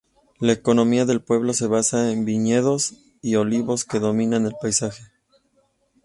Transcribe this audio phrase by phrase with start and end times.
[0.39, 5.03] La economía del pueblo se basa en viñedos y olivos, que dominan el paisaje.